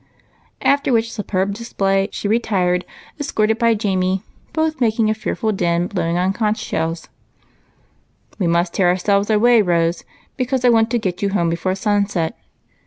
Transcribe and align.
"After 0.63 0.91
which 0.91 1.13
superb 1.13 1.53
display 1.53 2.09
she 2.11 2.27
retired, 2.27 2.85
escorted 3.19 3.59
by 3.59 3.67
UNCLE 3.69 3.73
ALECS 3.73 3.85
ROOM, 3.85 3.97
Q^ 3.97 4.01
Jamie, 4.01 4.23
both 4.51 4.81
making 4.81 5.09
a 5.11 5.13
fearful 5.13 5.51
din 5.51 5.85
blowing 5.85 6.17
on 6.17 6.33
conch 6.33 6.57
shells. 6.57 7.07
"We 8.39 8.47
must 8.47 8.73
tear 8.73 8.89
ourselves 8.89 9.29
away, 9.29 9.61
Rose, 9.61 10.03
because 10.37 10.65
I 10.65 10.69
want 10.69 10.89
to 10.89 10.97
get 10.97 11.21
you 11.21 11.29
home 11.29 11.51
before 11.51 11.75
sunset. 11.75 12.35